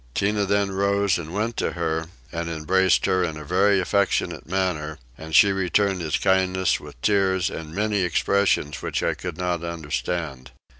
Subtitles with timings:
[0.15, 4.97] Tinah then rose and went to her, and embraced her in a very affectionate manner;
[5.15, 10.49] and she returned his kindness with tears and many expressions which I could not understand.